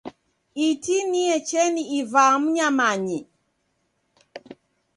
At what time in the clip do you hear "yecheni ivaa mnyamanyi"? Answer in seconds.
1.29-3.19